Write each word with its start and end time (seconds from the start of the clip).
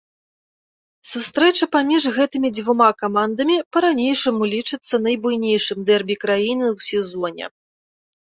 Сустрэча 1.09 1.65
паміж 1.75 2.07
гэтымі 2.15 2.49
дзвюма 2.59 2.87
камандамі 3.01 3.57
па-ранейшаму 3.77 4.43
лічыцца 4.55 4.95
найбуйнейшым 5.05 5.85
дэрбі 5.91 6.15
краіны 6.25 6.65
ў 6.73 6.87
сезоне. 6.89 7.45